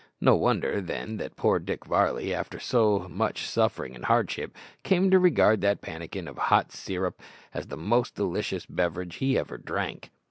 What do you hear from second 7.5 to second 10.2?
as the most delicious beverage he ever drank.